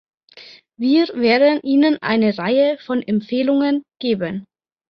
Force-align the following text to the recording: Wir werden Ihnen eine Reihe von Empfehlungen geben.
Wir 0.77 1.09
werden 1.09 1.61
Ihnen 1.61 1.99
eine 2.01 2.35
Reihe 2.39 2.79
von 2.79 3.03
Empfehlungen 3.03 3.83
geben. 3.99 4.47